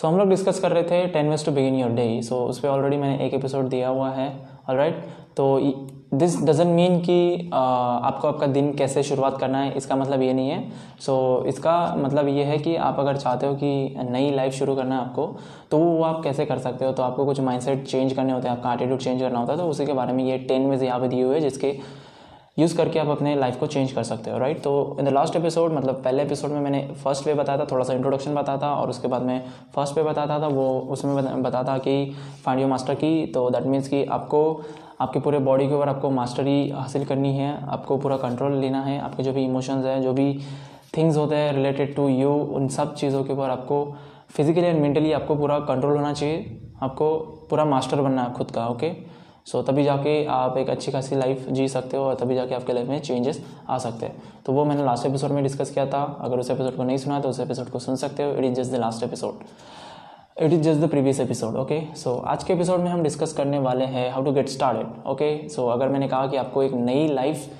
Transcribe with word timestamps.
सो 0.00 0.08
हम 0.08 0.18
लोग 0.18 0.28
डिस्कस 0.28 0.60
कर 0.60 0.70
रहे 0.72 0.82
थे 0.82 1.06
ten 1.06 1.28
ways 1.28 1.44
to 1.44 1.52
begin 1.52 1.74
your 1.74 1.90
day 1.90 2.22
so 2.22 2.36
उस 2.44 2.58
पर 2.58 2.68
ऑलरेडी 2.68 2.96
मैंने 2.96 3.26
एक 3.26 3.34
एपिसोड 3.34 3.64
दिया 3.64 3.88
हुआ 3.88 4.10
है 4.10 4.28
ऑल 4.70 4.76
राइट 4.76 5.04
तो 5.36 5.58
दिस 6.14 6.42
डजेंट 6.42 6.68
मीन 6.68 6.98
कि 7.00 7.50
आपको 7.54 8.28
आपका 8.28 8.46
दिन 8.46 8.72
कैसे 8.74 9.02
शुरुआत 9.02 9.38
करना 9.38 9.58
है 9.58 9.72
इसका 9.72 9.96
मतलब 9.96 10.22
ये 10.22 10.32
नहीं 10.32 10.50
है। 10.50 10.70
सो 11.00 11.40
so, 11.40 11.46
इसका 11.46 11.94
मतलब 11.98 12.28
ये 12.28 12.44
है 12.44 12.58
कि 12.58 12.76
आप 12.76 12.96
अगर 12.98 13.16
चाहते 13.16 13.46
हो 13.46 13.54
कि 13.54 13.94
नई 14.10 14.30
लाइफ 14.30 14.52
शुरू 14.52 14.74
करना 14.76 14.94
है 14.94 15.02
आपको 15.02 15.26
तो 15.70 15.78
वो 15.78 16.02
आप 16.02 16.22
कैसे 16.24 16.46
कर 16.46 16.58
सकते 16.58 16.84
हो? 16.84 16.92
तो 16.92 17.02
आपको 17.02 17.24
कुछ 17.24 17.40
माइंडसेट 17.40 17.86
चेंज 17.86 18.12
करने 18.12 18.32
होते 18.32 18.48
हैं 18.48 18.56
आपका 18.56 18.72
एटीट्यूड 18.72 18.98
चेंज 18.98 19.20
करना 19.20 19.38
होता 19.38 19.52
है 19.52 19.58
तो 19.58 19.64
उसी 19.64 19.86
के 19.86 19.92
बारे 19.92 20.12
में 20.12 20.24
ये 20.24 20.38
टेन 20.38 20.70
वेज 20.70 20.82
यहाँ 20.82 21.00
पे 21.00 21.08
दिए 21.08 21.22
हुए 21.22 21.40
जिसके 21.40 21.78
यूज़ 22.60 22.76
करके 22.76 22.98
आप 22.98 23.08
अपने 23.08 23.34
लाइफ 23.36 23.56
को 23.56 23.66
चेंज 23.66 23.92
कर 23.92 24.02
सकते 24.02 24.30
हो 24.30 24.38
राइट 24.38 24.60
तो 24.62 24.96
इन 25.00 25.04
द 25.04 25.08
लास्ट 25.08 25.36
एपिसोड 25.36 25.72
मतलब 25.72 26.02
पहले 26.04 26.22
एपिसोड 26.22 26.50
में 26.50 26.60
मैंने 26.60 26.80
फ़र्स्ट 27.04 27.26
वे 27.26 27.34
बताया 27.34 27.58
था, 27.58 27.64
थोड़ा 27.64 27.84
सा 27.84 27.92
इंट्रोडक्शन 27.92 28.34
बताया 28.34 28.58
था, 28.58 28.74
और 28.74 28.90
उसके 28.90 29.08
बाद 29.08 29.22
में 29.22 29.44
फ़र्स्ट 29.74 29.96
वे 29.96 30.02
बताता 30.02 30.38
था 30.40 30.46
वो 30.48 30.68
उसमें 30.90 31.42
बताया 31.42 31.64
था 31.64 31.76
कि 31.78 32.14
फाइंड 32.44 32.62
यू 32.62 32.68
मास्टर 32.68 32.94
की 32.94 33.26
तो 33.26 33.48
दैट 33.50 33.66
मीन्स 33.66 33.88
कि 33.88 34.04
आपको, 34.06 34.40
आपके 35.00 35.20
पूरे 35.20 35.38
बॉडी 35.40 35.68
के 35.68 35.74
ऊपर 35.74 35.88
आपको 35.88 36.10
मास्टरी 36.10 36.70
हासिल 36.70 37.04
करनी 37.04 37.36
है, 37.36 37.52
आपको 37.68 37.96
पूरा 37.96 38.16
कंट्रोल 38.18 38.56
लेना 38.56 38.82
है, 38.82 38.98
आपके 39.00 39.22
जो 39.22 39.32
भी 39.32 39.44
इमोशंस 39.44 39.84
हैं, 39.84 40.00
जो 40.02 40.12
भी 40.12 40.32
थिंग्स 40.96 41.16
होते 41.16 41.36
हैं 41.36 41.52
रिलेटेड 41.52 41.94
टू 41.96 42.08
यू 42.08 42.32
उन 42.54 42.68
सब 42.68 42.94
चीज़ों 42.94 43.22
के 43.24 43.32
ऊपर 43.32 43.50
आपको 43.50 43.84
फिजिकली 44.30 44.64
एंड 44.64 44.80
मेंटली 44.82 45.12
आपको 45.12 45.36
पूरा 45.36 45.58
कंट्रोल 45.70 45.96
होना 45.96 46.12
चाहिए, 46.12 46.58
आपको 46.82 47.16
पूरा 47.50 47.64
मास्टर 47.64 48.00
बनना 48.00 48.22
है 48.22 48.32
खुद 48.32 48.50
का 48.50 48.66
ओके 48.68 48.90
okay? 48.90 49.09
सो 49.46 49.60
so, 49.60 49.66
तभी 49.66 49.84
जाके 49.84 50.24
आप 50.26 50.56
एक 50.58 50.70
अच्छी 50.70 50.92
खासी 50.92 51.16
लाइफ 51.16 51.48
जी 51.50 51.68
सकते 51.68 51.96
हो 51.96 52.04
और 52.04 52.14
तभी 52.14 52.34
जाके 52.34 52.54
आपके 52.54 52.72
लाइफ 52.72 52.88
में 52.88 53.00
चेंजेस 53.00 53.42
आ 53.68 53.78
सकते 53.78 54.06
हैं। 54.06 54.22
तो 54.46 54.52
वो 54.52 54.64
मैंने 54.64 54.84
लास्ट 54.84 55.06
एपिसोड 55.06 55.30
में 55.30 55.42
डिस्कस 55.42 55.70
किया 55.70 55.86
था। 55.86 56.02
अगर 56.20 56.38
उस 56.38 56.50
एपिसोड 56.50 56.76
को 56.76 56.84
नहीं 56.84 56.96
सुना 56.96 57.20
तो 57.20 57.28
उस 57.28 57.40
एपिसोड 57.40 57.70
को 57.70 57.78
सुन 57.78 57.96
सकते 57.96 58.22
हो। 58.22 58.32
It 58.32 58.44
is 58.44 58.54
just 58.54 58.72
the 58.72 58.74
last 58.74 59.02
episode 59.02 59.44
it 60.42 60.52
is 60.52 60.60
just 60.60 60.80
the 60.80 60.88
previous 60.88 61.20
episode 61.20 61.56
okay 61.56 61.80
so 61.96 62.14
आज 62.26 62.44
के 62.44 62.52
एपिसोड 62.52 62.80
में 62.80 62.90
हम 62.90 63.02
डिस्कस 63.02 63.32
करने 63.32 63.58
वाले 63.58 63.84
हैं 63.84 64.10
how 64.12 64.24
to 64.24 64.32
get 64.32 64.48
started 64.48 65.08
okay 65.08 65.48
so 65.48 65.66
अगर 65.66 65.88
मैंने 65.88 66.08
कहा 66.08 66.26
कि 66.26 66.36
आपको 66.36 66.62
एक 66.62 66.72
नई 66.72 67.08
लाइफ 67.08 67.50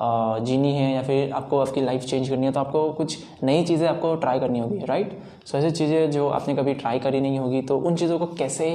जीनी 0.00 0.72
है 0.72 0.92
या 0.92 1.02
फिर 1.02 1.32
आपको 1.32 1.58
आपकी 1.58 1.80
लाइफ 1.80 2.02
चेंज 2.02 2.28
करनी 2.28 2.46
है 2.46 2.52
तो 2.52 2.60
आपको 2.60 2.88
कुछ 2.90 3.18
नई 3.42 3.64
चीज़ें 3.64 3.86
आपको 3.88 4.14
ट्राई 4.14 4.40
करनी 4.40 4.58
होगी 4.58 4.78
राइट 4.84 5.18
सो 5.46 5.58
ऐसी 5.58 5.70
चीज़ें 5.70 6.10
जो 6.10 6.28
आपने 6.28 6.54
कभी 6.54 6.74
ट्राई 6.74 6.98
करी 6.98 7.20
नहीं 7.20 7.38
होगी 7.38 7.62
तो 7.62 7.78
उन 7.78 7.96
चीज़ों 7.96 8.18
को 8.18 8.26
कैसे 8.26 8.70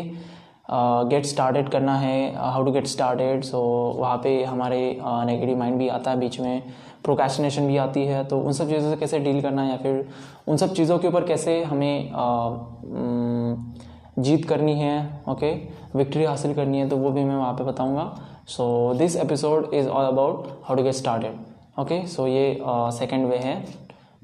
गेट 0.70 1.24
uh, 1.24 1.30
स्टार्टेड 1.30 1.70
करना 1.70 1.96
है 1.98 2.36
how 2.36 2.64
to 2.64 2.72
get 2.72 2.88
started 2.88 3.44
so 3.44 3.60
वहाँ 4.00 4.18
पे 4.18 4.44
हमारे 4.44 4.80
नेगेटिव 5.02 5.58
माइंड 5.58 5.78
भी 5.78 5.88
आता 5.88 6.12
है 6.12 6.20
बीच 6.20 6.40
में 6.40 6.62
प्रोकेशनेशन 7.04 7.68
भी 7.68 7.78
आती 7.78 8.06
है 8.06 8.24
तो 8.24 8.40
उन 8.40 8.54
सब 8.54 8.70
चीज़ों 8.70 8.92
से 8.92 8.98
कैसे 8.98 9.20
डील 9.20 9.42
करना 9.42 9.62
है 9.62 9.70
या 9.70 9.78
फिर 9.78 10.08
उन 10.48 10.58
सब 10.58 10.74
चीज़ों 10.74 10.98
के 11.00 11.08
ऊपर 11.08 11.26
कैसे 11.26 11.64
हमें 11.64 12.12
uh, 12.12 13.78
जीत 14.20 14.46
करनी 14.50 14.74
है 14.74 15.24
ओके 15.30 15.52
विक्ट्री 15.96 16.24
हासिल 16.24 16.54
करनी 16.54 16.80
है 16.80 16.90
तो 16.90 16.98
वो 16.98 17.10
भी 17.12 17.24
मैं 17.24 17.36
वहाँ 17.36 17.54
पे 17.54 17.64
बताऊँगा। 17.64 18.12
So 18.48 18.94
this 18.98 19.16
episode 19.16 19.74
is 19.74 19.88
all 19.88 20.06
about 20.06 20.48
how 20.64 20.78
to 20.78 20.84
get 20.84 20.94
started 20.94 21.80
okay 21.80 22.06
so 22.08 22.28
ये 22.28 22.58
सेकेंड 22.98 23.28
वे 23.30 23.38
है 23.38 23.56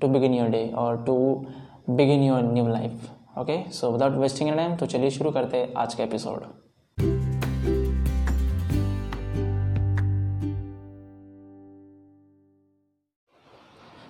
टू 0.02 0.08
बिगिन 0.08 0.34
योर 0.34 0.48
डे 0.50 0.68
और 0.78 1.04
to 1.06 1.16
begin 1.90 2.24
your 2.24 2.42
new 2.44 2.68
life 2.68 3.10
okay 3.38 3.72
so 3.72 3.92
without 3.92 4.12
wasting 4.12 4.56
time 4.56 4.76
तो 4.76 4.86
चलिए 4.86 5.10
शुरू 5.10 5.32
करते 5.32 5.58
हैं 5.58 5.74
आज 5.78 5.94
का 5.94 6.04
एपिसोड 6.04 6.42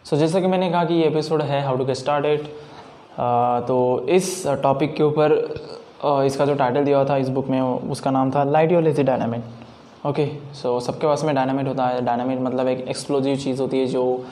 सो 0.04 0.18
जैसा 0.18 0.40
कि 0.40 0.48
मैंने 0.48 0.72
कहा 0.72 0.86
कि 0.86 0.94
ये 0.94 1.04
एपिसोड 1.04 1.42
है 1.42 1.64
हाउ 1.64 1.78
टू 1.78 1.86
गेट 1.86 1.96
स्टार्टेड 1.96 2.44
तो 3.68 4.08
इस 4.10 4.48
टॉपिक 4.48 4.96
के 4.96 5.04
ऊपर 5.04 5.56
uh, 6.06 6.24
इसका 6.24 6.46
जो 6.46 6.56
टाइटल 6.56 6.86
दिया 6.86 6.98
हुआ 6.98 7.10
था 7.10 7.18
इस 7.18 7.30
बुक 7.30 7.48
में 7.48 7.62
उसका 7.62 8.12
नाम 8.12 8.32
था 8.32 8.44
light 8.44 8.72
your 8.72 8.84
lazy 8.84 9.04
dynamite 9.04 9.44
okay 10.06 10.54
so 10.54 10.80
सबके 10.80 11.08
पास 11.08 11.24
में 11.24 11.36
डायनामिट 11.36 11.68
होता 11.68 11.88
है। 11.88 12.02
डायनामिट 12.02 12.40
मतलब 12.40 12.68
एक 12.68 12.88
एक्सप्लोजिव 12.88 13.38
चीज़ 13.38 13.62
होती 13.62 13.80
है 13.80 13.86
जो 13.86 14.26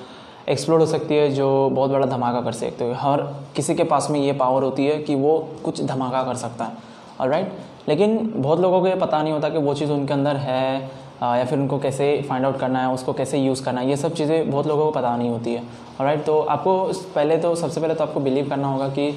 एक्सप्लोर 0.52 0.80
हो 0.80 0.86
सकती 0.86 1.16
है, 1.16 1.30
जो 1.32 1.70
बहुत 1.70 1.92
बड़ा 1.92 2.06
धमाका 2.08 2.42
कर 2.42 2.52
सकते 2.54 2.86
हो। 2.86 2.94
हर 3.00 3.22
किसी 3.56 3.76
के 3.76 3.84
पास 3.86 4.08
में 4.12 4.20
ये 4.20 4.32
पावर 4.36 4.64
होती 4.64 4.86
है 4.86 4.98
कि 5.00 5.16
वो 5.16 5.38
कुछ 5.64 5.84
धमाका 5.84 6.24
कर 6.24 6.36
सकता 6.38 6.66
है। 6.66 6.90
और 7.20 7.30
राइट 7.30 7.52
लेकिन 7.90 8.32
बहुत 8.36 8.60
लोगों 8.60 8.82
को 8.82 8.88
ये 8.88 8.96
पता 8.96 9.22
नहीं 9.22 9.34
होता 9.34 9.50
कि 9.50 9.58
वो 9.58 9.74
चीज़ 9.74 9.92
उनके 9.92 10.14
अंदर 10.14 10.36
है 10.38 10.82
या 11.22 11.46
फिर 11.46 11.60
उनको 11.60 11.78
कैसे 11.80 12.06
फाइंड 12.30 12.46
आउट 12.46 12.58
करना 12.60 12.82
है, 12.82 12.94
उसको 12.94 13.14
कैसे 13.14 13.38
यूज़ 13.38 13.64
करना 13.64 13.82
है। 13.82 13.90
ये 13.90 13.98
सब 13.98 14.14
चीज़ें 14.14 14.50
बहुत 14.52 14.68
लोगों 14.68 14.86
को 14.86 14.92
पता 14.92 15.16
नहीं 15.18 15.30
होती 15.30 15.54
है। 15.54 15.62
और 16.00 16.06
राइट 16.06 16.24
तो 16.26 16.40
आपको 16.42 16.84
पहले 17.16 17.38
तो 17.38 17.54
सबसे 17.56 17.82
पहले 17.82 17.94
तो 17.94 18.04
आपको 18.04 18.20
बिलीव 18.20 18.50
करना 18.50 18.68
होगा 18.68 18.88
कि 18.90 19.08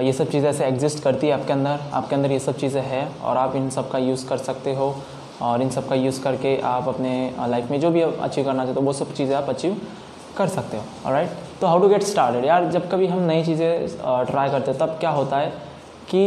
ये 0.00 0.12
सब 0.12 0.30
चीज़ें 0.30 0.48
ऐसे 0.50 0.64
एग्जिस्ट 0.64 1.02
करती 1.04 1.26
है 1.26 1.32
आपके 1.32 1.52
अंदर। 1.52 1.80
आपके 1.92 2.14
अंदर 2.14 2.32
ये 2.32 2.38
सब 2.38 2.56
चीज़ें 2.56 2.82
हैं 2.82 3.20
और 3.20 3.36
आप 3.36 3.56
इन 3.56 3.70
सब 3.70 3.90
का 3.90 3.98
यूज़ 3.98 4.26
कर 4.28 4.36
सकते 4.38 4.74
हो 4.74 4.94
और 5.42 5.62
इन 5.62 5.70
सब 5.70 5.88
का 5.88 5.94
यूज़ 5.94 6.22
करके 6.22 6.56
आप 6.64 6.88
अपने 6.88 7.14
लाइफ 7.48 7.70
में 7.70 7.80
जो 7.80 7.90
भी 7.90 8.00
अचीव 8.00 8.44
करना 8.44 8.64
चाहते 8.64 8.80
हो, 8.80 8.86
वो 8.86 8.92
सब 8.92 9.14
चीज़ें 9.14 9.34
आप 9.36 9.48
अचीव 9.48 9.76
कर 10.38 10.48
सकते 10.48 10.76
हो 10.76 11.10
राइट 11.10 11.30
तो 11.60 11.66
हाउ 11.66 11.78
टू 11.78 11.88
गेट 11.88 12.02
स्टार्टेड 12.02 12.44
यार 12.44 12.64
जब 12.70 12.90
कभी 12.90 13.06
हम 13.06 13.22
नई 13.22 13.44
चीज़ें 13.44 13.88
ट्राई 14.26 14.50
करते 14.50 14.70
हैं 14.70 14.80
तब 14.80 14.96
क्या 15.00 15.10
होता 15.10 15.36
है 15.36 15.52
कि 16.10 16.22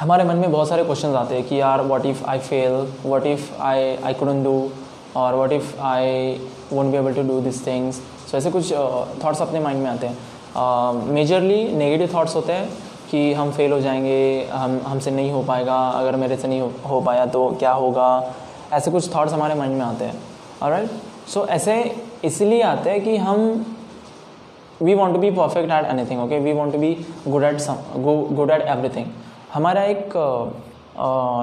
हमारे 0.00 0.24
मन 0.24 0.36
में 0.36 0.52
बहुत 0.52 0.68
सारे 0.68 0.84
क्वेश्चन 0.84 1.14
आते 1.14 1.34
हैं 1.34 1.44
कि 1.44 1.60
यार 1.60 1.80
what 1.82 2.06
if 2.06 2.24
I 2.24 2.38
fail 2.38 2.72
what 3.06 3.26
if 3.26 3.62
I 3.62 3.96
I 3.96 4.14
couldn't 4.14 4.42
do 4.44 4.70
और 5.16 5.34
what 5.34 5.52
if 5.52 5.80
I 5.80 6.32
won't 6.72 6.90
be 6.92 6.96
able 6.96 7.14
to 7.14 7.22
do 7.22 7.40
this 7.40 7.66
things 7.66 7.96
so 8.30 8.36
ऐसे 8.36 8.50
कुछ 8.50 8.72
थॉट्स 9.24 9.42
अपने 9.42 9.60
माइंड 9.60 9.82
में 9.82 9.90
आते 9.90 10.06
हैं। 10.06 11.06
मेजरली 11.12 11.62
नेगेटिव 11.76 12.18
थाट्स 12.18 12.34
होते 12.36 12.52
हैं 12.52 12.68
कि 13.10 13.32
हम 13.32 13.50
फेल 13.52 13.72
हो 13.72 13.80
जाएँगे 13.80 14.48
हम 14.52 14.80
हमसे 14.86 15.10
नहीं 15.10 15.30
हो 15.32 15.42
पाएगा 15.42 15.76
अगर 15.88 16.16
मेरे 16.16 16.36
से 16.36 16.48
नहीं 16.48 16.60
हो, 16.60 16.72
हो 16.86 17.00
पाया 17.00 17.26
तो 17.26 17.48
क्या 17.58 17.72
होगा? 17.72 18.34
ऐसे 18.72 18.90
कुछ 18.90 19.08
थाट्स 19.16 19.32
हमारे 19.32 19.54
माइंड 19.54 19.74
में 19.74 19.84
आते 19.86 20.04
हैं 20.04 20.20
और 20.62 20.70
राइट 20.70 20.90
सो 21.34 21.46
ऐसे 21.46 21.74
इसलिए 22.24 22.62
आते 22.62 22.90
हैं 22.90 23.04
कि 23.04 23.16
हम 23.16 23.66
we 24.82 24.94
want 24.94 25.14
to 25.14 25.20
be 25.20 25.30
perfect 25.30 25.72
at 25.72 25.84
any 25.84 26.04
thing 26.04 26.22
okay 26.22 26.38
we 26.38 26.52
want 26.52 26.72
to 26.72 26.78
be 26.78 27.06
good 27.28 27.44
at 27.44 27.56
good 28.34 28.50
at 28.50 28.60
everything 28.60 29.06
हमारा 29.54 29.82
एक 29.82 30.10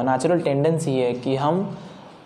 नेचुरल 0.05 0.37
uh, 0.37 0.43
टेंडेंसी 0.43 0.99
है 0.99 1.13
कि 1.13 1.35
हम 1.35 1.77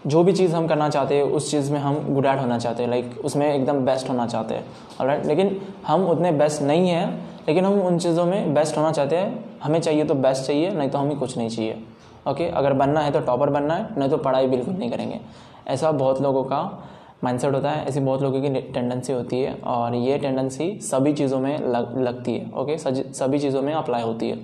जो 0.08 0.24
भी 0.24 0.34
चीज़ 0.34 0.56
हम 0.56 0.68
करना 0.68 0.90
चाहते 0.90 1.16
हैं 1.16 1.24
उस 1.24 1.52
चीज़ 1.52 1.72
में 1.72 1.80
हम 1.80 2.14
गुड 2.14 2.26
एट 2.26 2.40
होना 2.40 2.60
चाहते 2.60 2.84
हैं 2.84 2.90
लाइक 2.90 3.22
उसमें 3.26 3.56
एकदम 3.56 3.86
बेस्ट 3.86 4.10
होना 4.10 4.28
चाहते 4.28 4.54
हैं 4.54 4.66
राइट 5.02 5.26
लेकिन 5.26 5.62
हम 5.88 6.08
उतने 6.08 6.32
बेस्ट 6.32 6.62
नहीं 6.62 6.90
हैं 6.90 7.30
लेकिन 7.48 7.66
हम 7.66 7.82
उन 7.82 8.00
चीज़ों 8.00 8.26
में 8.26 8.54
बेस्ट 8.54 8.78
होना 8.78 8.92
चाहते 8.92 9.16
हैं 9.16 9.46
हमें 9.64 9.82
चाहिए 9.82 10.04
तो 10.04 10.14
बेस्ट 10.14 10.44
चाहिए 10.44 10.72
नहीं 10.72 10.90
तो 10.90 10.98
हमें 10.98 11.20
कुछ 11.20 11.38
नहीं 11.38 11.50
चाहिए 11.50 11.84
ओके 12.28 12.44
okay? 12.44 12.58
अगर 12.58 12.74
बनना 12.74 13.00
है 13.00 13.12
तो 13.12 13.20
टॉपर 13.20 13.50
बनना 13.50 13.74
है 13.74 13.88
नहीं 13.98 14.10
तो 14.10 14.18
पढ़ाई 14.18 14.48
बिल्कुल 14.48 14.74
नहीं 14.74 14.92
करेंगे। 14.92 15.20
ऐसा 15.68 15.92
बहुत 15.92 16.22
लोगों 16.22 16.44
का 16.44 16.90
माइंडसेट 17.24 17.54
होता 17.54 17.72
है 17.72 17.86
ऐसी 17.88 18.00
बहुत 18.00 18.22
लोगों 18.22 18.42
की 18.42 18.50
टेंडेंसी 18.74 19.14
होती 19.14 19.40
है 19.42 19.54
और 19.68 19.96
ये 19.96 20.18
टेंडेंसी 20.18 20.80
सभी 20.82 21.14
चीज़ों 21.14 21.40
में 21.40 21.58
लग, 21.60 21.98
लगती 21.98 22.34
है 22.34 22.52
ओके 22.54 22.78
सभी 22.78 23.40
चीज़ों 23.40 23.62
में 23.62 23.74
अप्लाई 23.74 24.02
होती 24.02 24.30
है। 24.30 24.38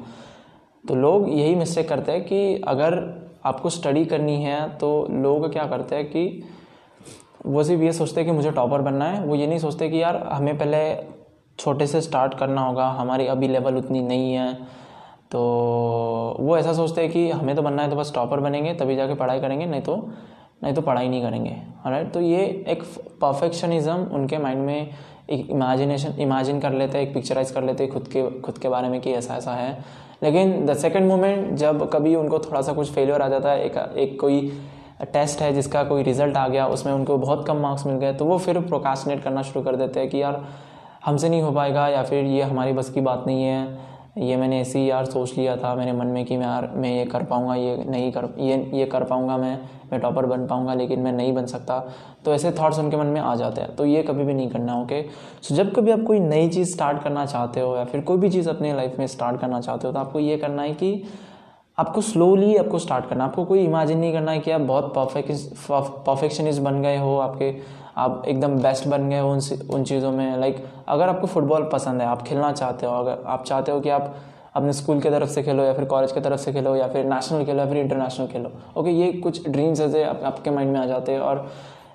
तो 0.84 0.96
लोग 0.96 1.30
यही 1.30 1.56
मिस्टेक 1.56 1.88
करते 1.90 2.12
हैं 2.12 2.24
कि 2.26 2.62
अगर 2.68 3.00
आपको 3.46 3.70
स्टडी 3.70 4.06
करनी 4.06 4.36
है 4.44 4.68
तो 4.78 4.90
लोग 5.12 5.52
क्या 5.54 5.66
करते 5.68 5.96
हैं 5.96 6.06
कि 6.06 6.44
वो 7.46 7.64
सिर्फ़ 7.64 7.84
ये 7.84 7.92
सोचते 7.94 8.22
हैं 8.22 8.30
कि 8.30 8.36
मुझे 8.36 8.52
टॉपर 8.52 8.82
बनना 8.82 9.06
है 9.06 9.26
वो 9.26 9.36
ये 9.36 9.48
नहीं 9.48 9.60
सोचते 9.60 9.90
कि 9.90 10.02
यार 10.02 10.16
हमें 10.26 10.58
पहले 10.58 10.80
छोटे 11.60 11.88
से 11.88 12.02
स्टार्ट 12.02 12.34
करना 12.34 12.62
होगा 12.62 12.88
हमारी 12.92 13.28
अभी 13.28 13.48
लेवल 13.48 13.76
उतनी 13.76 14.02
नहीं 14.02 14.34
है। 14.34 14.54
तो 15.32 15.40
वो 16.40 16.58
ऐसा 16.58 16.74
सोचते 16.74 17.02
हैं 17.02 17.12
कि 17.12 17.30
हमें 17.32 17.56
तो 17.56 17.62
बनना 17.62 17.84
है 17.84 17.90
तो 17.90 17.96
बस 17.96 18.12
टॉपर 18.16 18.40
बनेंगे 18.40 18.74
तभी 18.74 18.96
जाके 18.96 19.14
पढ़ाई 19.14 19.40
करेंगे 19.40 19.66
नहीं 19.66 19.82
तो 19.82 19.96
नहीं 20.62 20.74
तो 20.74 20.82
पढ़ाई 20.82 21.10
नहीं 21.10 21.22
करेंगे 21.22 21.56
राइट 21.88 22.12
तो 22.14 22.22
ये 22.22 22.46
एक 22.68 22.84
परफेक्शनिज़म 23.22 24.04
उनके 24.14 24.38
माइंड 24.38 24.66
में 24.66 24.90
एक 25.30 25.50
इमेजिनेशन 25.50 26.20
इमेजिन 26.20 26.60
कर 26.60 26.74
लेते 26.74 26.98
हैं 26.98 27.08
एक 27.08 27.14
पिक्चराइज 27.14 27.52
कर 27.52 27.64
लेते 27.64 27.84
हैं 27.84 27.92
खुद 27.94 28.08
के 28.08 28.24
खुद 28.42 28.58
के 28.58 28.70
बारे 28.70 28.90
में 28.90 29.00
कि 29.02 29.12
ऐसा 29.14 29.36
ऐसा 29.36 29.52
है। 29.52 29.78
लेकिन 30.24 30.66
द 30.66 30.74
सेकेंड 30.78 31.08
मोमेंट 31.08 31.54
जब 31.58 31.90
कभी 31.94 32.16
उनको 32.16 32.40
थोड़ा 32.40 32.62
सा 32.62 32.74
कुछ 32.74 32.92
फेलियर 32.92 33.22
आ 33.22 33.28
जाता 33.28 33.52
है, 33.52 33.66
एक 33.66 33.78
एक 33.98 34.20
कोई 34.22 34.52
टेस्ट 35.14 35.42
है 35.42 35.54
जिसका 35.54 35.84
कोई 35.84 36.04
रिज़ल्ट 36.04 36.38
आ 36.38 36.48
गया, 36.48 36.68
उसमें 36.68 36.94
उनको 36.94 37.18
बहुत 37.18 37.46
कम 37.48 37.58
मार्क्स 37.58 37.86
मिल 37.86 37.96
गए 37.98 38.14
तो 38.14 38.26
वो 38.26 38.38
फिर 38.38 38.60
प्रोकाशनेट 38.62 39.24
करना 39.24 39.42
शुरू 39.42 39.66
कर 39.66 39.76
देते 39.76 40.00
हैं 40.00 40.10
कि 40.10 40.22
यार 40.22 40.46
हमसे 41.06 41.30
नहीं 41.30 41.42
हो 41.42 41.52
पाएगा 41.52 41.88
या 41.88 42.04
फिर 42.04 42.26
ये 42.26 42.42
हमारी 42.44 42.74
बस 42.74 42.90
की 42.90 43.02
बात 43.02 43.24
नहीं 43.28 43.44
है। 43.44 43.95
ये 44.16 44.36
मैंने 44.38 44.60
ऐसे 44.62 44.80
ही 44.80 44.90
यार 44.90 45.06
सोच 45.06 45.38
लिया 45.38 45.56
था 45.58 45.74
मेरे 45.76 45.92
मन 45.92 46.08
में 46.08 46.24
कि 46.26 46.38
मैं 46.38 46.46
यार, 46.46 46.70
मैं 46.76 46.90
ये 46.90 47.06
कर 47.06 47.24
पाऊँगा, 47.24 47.56
ये 47.56 47.84
नहीं 47.86 48.12
कर, 48.12 48.28
ये 48.40 48.58
ये 48.74 48.86
कर 48.86 49.04
पाऊँगा 49.04 49.38
मैं 49.38 49.58
मैं 49.92 50.00
टॉपर 50.02 50.26
बन 50.26 50.46
पाऊँगा, 50.48 50.74
लेकिन 50.74 51.00
मैं 51.00 51.12
नहीं 51.12 51.34
बन 51.34 51.46
सकता। 51.46 51.80
तो 52.26 52.34
ऐसे 52.34 52.52
थाट्स 52.52 52.80
उनके 52.80 52.98
मन 52.98 53.08
में 53.08 53.20
आ 53.22 53.36
जाते 53.36 53.62
हैं। 53.62 53.76
तो 53.76 53.86
ये 53.86 54.02
कभी 54.04 54.24
भी 54.24 54.34
नहीं 54.34 54.50
करना 54.50 54.76
ओके 54.76 55.02
सो 55.42 55.56
जब 55.56 55.74
कभी 55.76 55.92
आप 55.92 56.04
कोई 56.08 56.20
नई 56.20 56.50
चीज़ 56.50 56.74
स्टार्ट 56.74 57.04
करना 57.04 57.26
चाहते 57.26 57.60
हो 57.60 57.76
या 57.78 57.84
फिर 57.86 58.02
कोई 58.02 58.18
भी 58.18 58.30
चीज़ 58.30 58.50
अपने 58.50 58.74
लाइफ 58.74 58.98
में 59.00 59.08
स्टार्ट 59.08 59.40
करना 59.42 59.62
चाहते 59.62 59.88
हो 59.88 59.94
तो 59.94 60.00
आपको 60.00 60.20
ये 60.20 60.38
करना 60.38 60.62
है 60.62 60.74
कि 60.74 61.02
आपको 61.78 62.02
स्लोली 62.02 62.56
आपको 62.58 62.80
स्टार्ट 62.80 63.06
करना 63.06 63.24
आपको 63.26 63.44
कोई 63.46 63.64
इमेजिन 63.64 63.98
नहीं 64.00 64.12
करना 64.14 64.32
है 64.32 64.40
कि 64.40 64.52
आप 64.52 64.62
बहुत 64.62 64.94
परफेक्ट 64.96 65.32
परफेक्शनिस्ट 65.70 66.62
बन 66.62 66.82
गए 66.82 66.98
हो, 66.98 67.18
आपके 67.18 67.52
आप 67.98 68.24
एकदम 68.28 68.58
बेस्ट 68.62 68.88
बन 68.88 69.10
गए 69.10 69.20
उन 69.22 69.42
उन 69.70 69.84
चीज़ों 69.84 70.12
में। 70.12 70.38
लाइक 70.38 70.64
अगर 70.88 71.10
आपको 71.10 71.28
फुटबॉल 71.28 71.70
पसंद 71.74 72.02
है 72.02 72.08
आप 72.08 72.22
खेलना 72.22 72.52
चाहते 72.54 72.86
हो 72.86 72.94
अगर 72.94 73.24
आप 73.26 73.44
चाहते 73.44 73.72
हो 73.72 73.80
कि 73.80 73.90
आप 73.90 74.16
अपने 74.56 74.74
स्कूल 74.74 75.00
की 75.02 75.10
तरफ़ 75.10 75.30
से 75.30 75.44
खेलो 75.44 75.64
या 75.64 75.74
फिर 75.74 75.86
कॉलेज 75.86 76.12
की 76.12 76.22
तरफ़ 76.22 76.40
से 76.40 76.54
खेलो 76.54 76.76
या 76.76 76.88
फिर 76.88 77.06
नेशनल 77.06 77.46
खेलो 77.46 77.60
या 77.60 77.66
फिर 77.66 77.78
इंटरनेशनल 77.78 78.28
खेलो। 78.28 78.52
ओके 78.78 78.92
ये 78.92 79.12
कुछ 79.14 79.48
ड्रीम्स 79.50 79.82
ऐसे 79.82 80.04
आपके 80.04 80.52
माइंड 80.52 80.72
में 80.72 80.80
आ 80.80 80.86
जाते 80.86 81.12
हैं 81.12 81.20
और 81.20 81.50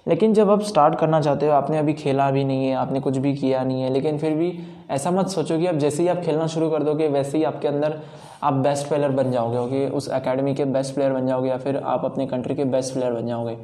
लेकिन 0.08 0.34
जब 0.34 0.50
आप 0.50 0.62
स्टार्ट 0.62 0.98
करना 0.98 1.20
चाहते 1.20 1.46
हो 1.46 1.52
आपने 1.52 1.78
अभी 1.78 1.92
खेला 1.92 2.30
भी 2.30 2.44
नहीं 2.44 2.66
है 2.66 2.74
आपने 2.74 3.00
कुछ 3.00 3.16
भी 3.16 3.34
किया 3.34 3.62
नहीं 3.64 3.82
है 3.82 3.90
लेकिन 3.92 4.18
फिर 4.18 4.34
भी 4.34 4.52
ऐसा 4.90 5.10
मत 5.10 5.28
सोचो 5.28 5.58
कि 5.58 5.66
आप 5.66 5.74
जैसे 5.74 6.02
ही 6.02 6.08
आप 6.08 6.20
खेलना 6.20 6.46
शुरू 6.46 6.70
कर 6.70 6.82
दोगे 6.82 7.08
वैसे 7.08 7.38
ही 7.38 7.44
आपके 7.44 7.68
अंदर 7.68 7.98
आप 8.42 8.52
बेस्ट 8.52 8.88
प्लेयर 8.88 9.10
बन 9.10 9.30
जाओगे 9.30 9.58
ओके 9.58 9.88
उस 9.88 10.08
एकेडमी 10.12 10.54
के 10.54 10.64
बेस्ट 10.66 10.94
प्लेयर 10.94 11.12
बन 11.12 11.26
जाओगे 11.26 11.48
या 11.48 11.56
फिर 11.56 11.76
आप 11.76 12.04
अपने 12.04 12.26
कंट्री 12.26 12.54
के 12.54 12.64
बेस्ट 12.66 12.94
प्लेयर 12.94 13.12
बन 13.12 13.26
जाओगे। 13.26 13.56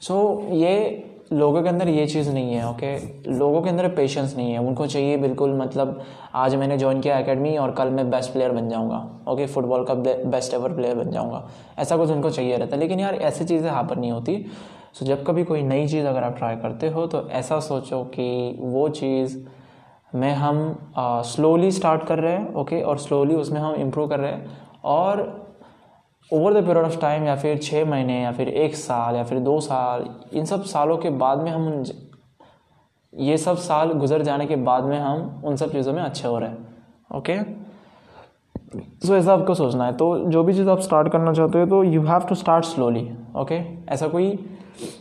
सो 0.00 0.14
so, 0.14 0.52
ये 0.52 1.13
लोगों 1.32 1.62
के 1.62 1.68
अंदर 1.68 1.88
ये 1.88 2.06
चीज़ 2.06 2.30
नहीं 2.30 2.54
है 2.54 2.68
ओके 2.70 2.96
लोगों 3.30 3.60
के 3.62 3.70
अंदर 3.70 3.88
पेशेंस 3.88 4.36
नहीं 4.36 4.52
है। 4.52 4.58
उनको 4.58 4.86
चाहिए 4.86 5.16
बिल्कुल 5.16 5.54
मतलब 5.58 6.00
आज 6.34 6.54
मैंने 6.54 6.76
ज्वाइन 6.78 7.00
किया 7.00 7.18
एकेडमी 7.18 7.56
और 7.56 7.70
कल 7.70 7.90
मैं 7.90 8.08
बेस्ट 8.10 8.32
प्लेयर 8.32 8.52
बन 8.52 8.68
जाऊँगा 8.68 8.98
ओके 9.28 9.46
फुटबॉल 9.46 9.84
का 9.84 9.94
बेस्ट 9.94 10.54
एवर 10.54 10.74
प्लेयर 10.74 10.96
बन 10.96 11.10
जाऊँगा। 11.10 11.48
ऐसा 11.78 11.96
कुछ 11.96 12.10
उनको 12.10 12.30
चाहिए 12.30 12.56
रहता 12.56 12.76
है। 12.76 12.80
लेकिन 12.80 13.00
यार, 13.00 13.14
ऐसी 13.14 13.44
चीज़ें 13.44 13.66
यहाँ 13.66 13.84
पर 13.84 13.96
नहीं 13.96 14.10
होती। 14.12 14.44
सो 14.94 15.06
जब 15.06 15.24
कभी 15.26 15.44
कोई 15.44 15.62
नई 15.62 15.86
चीज़ 15.88 16.06
अगर 16.06 16.22
आप 16.22 16.36
ट्राई 16.36 16.56
करते 16.56 16.88
हो 16.88 17.06
तो 17.06 17.28
ऐसा 17.30 17.60
सोचो 17.60 18.02
कि 18.14 18.56
वो 18.60 18.88
चीज़ 18.90 19.38
में 20.14 20.32
हम 20.32 20.76
स्लोली 20.98 21.70
स्टार्ट 21.70 22.04
कर 22.06 22.18
रहे 22.18 22.32
हैं 22.32 22.52
ओके 22.54 22.82
और 22.82 22.98
स्लोली 22.98 23.34
उसमें 23.34 23.60
हम 23.60 23.74
इम्प्रूव 23.74 24.08
कर 24.08 24.20
रहे 24.20 24.32
हैं। 24.32 24.58
और 24.84 25.43
over 26.30 26.54
the 26.54 26.64
period 26.66 26.84
of 26.86 26.98
time 27.00 27.24
या 27.24 27.34
फिर 27.36 27.58
छः 27.58 27.84
महीने, 27.84 28.20
या 28.22 28.32
फिर 28.32 28.48
एक 28.48 28.74
साल, 28.74 29.16
या 29.16 29.24
फिर 29.24 29.38
दो 29.40 29.58
साल, 29.60 30.08
इन 30.32 30.44
सब 30.44 30.62
सालों 30.64 30.96
के 30.98 31.10
बाद 31.18 31.38
में 31.38 31.50
हम 31.50 31.82
ये 33.12 33.36
सब 33.38 33.56
साल 33.58 33.92
गुजर 33.94 34.22
जाने 34.22 34.46
के 34.46 34.56
बाद 34.58 34.84
में 34.84 34.98
हम 34.98 35.42
उन 35.44 35.56
सब 35.56 35.72
चीज़ों 35.72 35.92
में 35.92 36.02
अच्छे 36.02 36.28
हो 36.28 36.38
रहे 36.38 36.50
हैं 36.50 37.16
ओके 37.16 37.38
सो 39.06 39.14
ऐसा 39.16 39.32
आपको 39.32 39.54
सोचना 39.54 39.86
है। 39.86 39.92
तो 39.92 40.16
जो 40.30 40.42
भी 40.44 40.54
चीज़ 40.54 40.68
आप 40.70 40.80
स्टार्ट 40.80 41.08
करना 41.12 41.32
चाहते 41.32 41.58
हो 41.58 41.66
तो 41.66 41.82
you 41.84 42.02
have 42.02 42.26
to 42.28 42.34
start 42.34 42.64
slowly 42.64 43.08
okay 43.36 43.60
ऐसा 43.92 44.08
कोई 44.08 44.30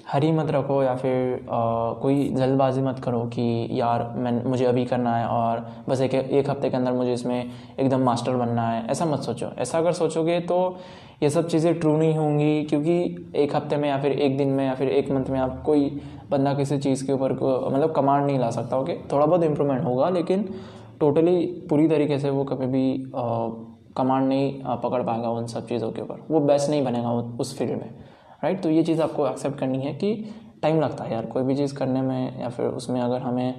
हरी 0.07 0.31
मत 0.31 0.49
रखो 0.51 0.81
या 0.83 0.95
फिर 0.95 1.33
आ, 1.41 1.93
कोई 2.01 2.27
जल्दबाजी 2.29 2.81
मत 2.81 2.99
करो 3.03 3.21
कि 3.27 3.67
यार 3.71 4.03
मैं 4.17 4.31
मुझे 4.45 4.65
अभी 4.65 4.83
करना 4.85 5.15
है 5.17 5.25
और 5.27 5.65
बस 5.89 6.01
एक 6.01 6.13
एक 6.13 6.49
हफ़्ते 6.49 6.69
के 6.69 6.77
अंदर 6.77 6.91
मुझे 6.93 7.13
इसमें 7.13 7.51
एकदम 7.79 8.03
मास्टर 8.03 8.35
बनना 8.35 8.67
है। 8.69 8.85
ऐसा 8.91 9.05
मत 9.05 9.21
सोचो। 9.21 9.47
ऐसा 9.57 9.77
अगर 9.77 9.93
सोचोगे 9.93 10.39
तो 10.41 10.59
ये 11.23 11.29
सब 11.29 11.47
चीज़ें 11.47 11.79
ट्रू 11.79 11.95
नहीं 11.97 12.15
होंगी 12.17 12.63
क्योंकि 12.63 12.93
एक 13.35 13.55
हफ़्ते 13.55 13.77
में 13.77 13.87
या 13.89 13.97
फिर 14.01 14.11
एक 14.11 14.37
दिन 14.37 14.47
में 14.49 14.65
या 14.65 14.73
फिर 14.75 14.89
एक 14.89 15.11
मंथ 15.11 15.29
में 15.29 15.39
आप 15.39 15.61
कोई 15.65 15.89
बंदा 16.31 16.53
किसी 16.53 16.77
चीज़ 16.77 17.05
के 17.05 17.13
ऊपर 17.13 17.33
मतलब 17.33 17.93
कमांड 17.95 18.25
नहीं 18.25 18.39
ला 18.39 18.49
सकता 18.51 18.77
ओके 18.77 18.97
थोड़ा 19.11 19.25
बहुत 19.25 19.43
इम्प्रूवमेंट 19.43 19.83
होगा 19.85 20.09
लेकिन 20.09 20.43
टोटली 20.99 21.45
पूरी 21.69 21.87
तरीके 21.87 22.19
से 22.19 22.29
वो 22.29 22.43
कभी 22.43 22.65
भी 22.67 23.11
कमांड 23.97 24.27
नहीं 24.27 24.53
पकड़ 24.83 25.01
पाएगा 25.03 25.29
उन 25.29 25.47
सब 25.47 25.67
चीज़ों 25.67 25.91
के 25.91 26.01
ऊपर। 26.01 26.25
वो 26.31 26.39
बेस्ट 26.41 26.69
नहीं 26.69 26.83
बनेगा 26.83 27.11
उस 27.39 27.57
फ़ील्ड 27.57 27.71
में। 27.73 27.89
राइट 28.43 28.61
तो 28.63 28.69
ये 28.69 28.83
चीज़ 28.83 29.01
आपको 29.01 29.27
एक्सेप्ट 29.27 29.57
करनी 29.59 29.77
है 29.77 29.93
कि 29.93 30.13
टाइम 30.63 30.79
लगता 30.81 31.03
है 31.03 31.13
यार, 31.13 31.25
कोई 31.25 31.43
भी 31.43 31.55
चीज़ 31.55 31.73
करने 31.75 32.01
में 32.01 32.41
या 32.41 32.49
फिर 32.49 32.65
उसमें 32.67 32.99
अगर 33.01 33.21
हमें 33.21 33.55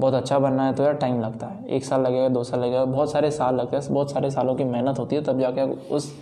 बहुत 0.00 0.14
अच्छा 0.14 0.38
बनना 0.38 0.66
है 0.66 0.74
तो 0.74 0.82
यार 0.82 0.94
टाइम 0.94 1.20
लगता 1.20 1.46
है। 1.46 1.66
एक 1.66 1.84
साल 1.84 2.00
लगेगा, 2.02 2.28
दो 2.28 2.42
साल 2.44 2.60
लगेगा, 2.60 2.84
बहुत 2.84 3.12
सारे 3.12 3.30
साल 3.30 3.54
लगते 3.54 3.76
हैं, 3.76 3.92
बहुत 3.94 4.12
सारे 4.12 4.30
सालों 4.30 4.54
की 4.54 4.64
मेहनत 4.64 4.98
होती 4.98 5.16
है 5.16 5.22
तब 5.24 5.40
जाके 5.40 5.62
उस 5.94 6.12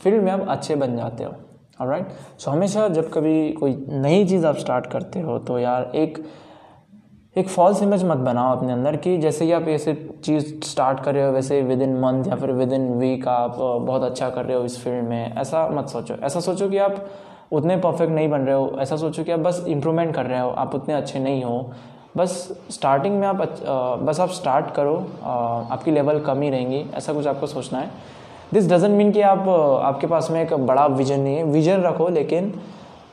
फ़ील्ड 0.00 0.22
में 0.22 0.30
आप 0.32 0.46
अच्छे 0.48 0.76
बन 0.76 0.96
जाते 0.96 1.24
हो। 1.24 1.32
और 1.80 1.88
राइट 1.88 2.08
सो 2.38 2.50
हमेशा 2.50 2.88
जब 2.88 3.10
कभी 3.12 3.50
कोई 3.52 3.76
नई 3.88 4.24
चीज़ 4.26 4.46
आप 4.46 4.56
स्टार्ट 4.56 4.86
करते 4.86 5.20
हो 5.20 5.38
तो 5.38 5.58
यार 5.58 5.90
एक 5.96 6.24
एक 7.36 7.48
फॉल्स 7.48 7.82
इमेज 7.82 8.04
मत 8.04 8.16
बनाओ 8.18 8.56
अपने 8.56 8.72
अंदर 8.72 8.96
कि 8.96 9.16
जैसे 9.18 9.44
ही 9.44 9.52
आप 9.52 9.68
ऐसे 9.68 9.94
चीज़ 10.24 10.54
स्टार्ट 10.64 11.00
कर 11.00 11.14
रहे 11.14 11.24
हो, 11.24 11.32
वैसे 11.32 11.60
विद 11.62 11.82
इन 11.82 11.98
मंथ 12.00 12.26
या 12.26 12.36
फिर 12.36 12.50
विद 12.52 12.72
इन 12.72 12.88
वीक 12.94 13.28
आप 13.28 13.56
बहुत 13.58 14.02
अच्छा 14.02 14.28
कर 14.30 14.44
रहे 14.44 14.56
हो 14.56 14.64
इस 14.64 14.78
फ़ील्ड 14.84 15.08
में, 15.08 15.34
ऐसा 15.34 15.68
मत 15.68 15.88
सोचो। 15.88 16.14
ऐसा 16.16 16.40
सोचो 16.40 16.68
कि 16.68 16.78
आप 16.78 17.04
उतने 17.54 17.76
परफेक्ट 17.76 18.12
नहीं 18.12 18.28
बन 18.28 18.40
रहे 18.40 18.54
हो। 18.54 18.70
ऐसा 18.80 18.96
सोचो 18.96 19.24
कि 19.24 19.32
आप 19.32 19.40
बस 19.40 19.64
इम्प्रूवमेंट 19.68 20.14
कर 20.14 20.26
रहे 20.26 20.40
हो, 20.40 20.50
आप 20.50 20.74
उतने 20.74 20.94
अच्छे 20.94 21.18
नहीं 21.18 21.42
हो। 21.44 21.70
बस 22.16 22.36
स्टार्टिंग 22.70 23.18
में 23.20 23.26
आप 23.28 23.36
बस 24.02 24.20
आप 24.20 24.30
स्टार्ट 24.30 24.70
करो 24.74 24.94
आपकी 25.24 25.90
लेवल 25.90 26.18
कम 26.20 26.40
ही 26.42 26.50
रहेंगी, 26.50 26.84
ऐसा 26.94 27.12
कुछ 27.12 27.26
आपको 27.26 27.46
सोचना 27.46 27.78
है। 27.78 27.90
दिस 28.52 28.70
डजेंट 28.70 28.92
मीन 28.92 29.10
कि 29.12 29.20
आप 29.22 29.48
आपके 29.48 30.06
पास 30.06 30.30
में 30.30 30.40
एक 30.42 30.54
बड़ा 30.56 30.86
विजन 30.88 31.20
नहीं 31.20 31.36
है। 31.36 31.44
विजन 31.44 31.82
रखो, 31.82 32.08
लेकिन 32.08 32.52